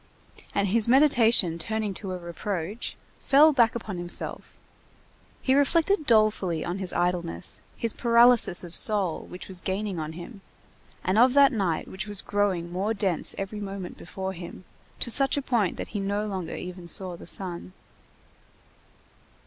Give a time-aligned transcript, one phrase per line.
[0.55, 4.55] And his meditation turning to a reproach, fell back upon himself;
[5.43, 10.41] he reflected dolefully on his idleness, his paralysis of soul, which was gaining on him,
[11.03, 14.65] and of that night which was growing more dense every moment before him,
[15.01, 17.71] to such a point that he no longer even saw the sun.